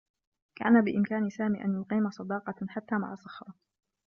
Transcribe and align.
كان 0.55 0.81
بإمكان 0.81 1.29
سامي 1.29 1.63
أن 1.65 1.81
يقيم 1.81 2.09
صداقة 2.09 2.55
حتّى 2.69 2.95
مع 2.95 3.15
صخرة. 3.15 3.53